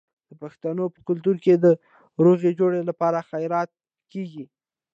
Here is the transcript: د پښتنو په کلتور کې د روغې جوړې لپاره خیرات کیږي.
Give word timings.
د 0.29 0.31
پښتنو 0.43 0.83
په 0.93 0.99
کلتور 1.07 1.35
کې 1.43 1.53
د 1.55 1.67
روغې 2.25 2.51
جوړې 2.59 2.81
لپاره 2.89 3.25
خیرات 3.29 3.69
کیږي. 4.11 4.45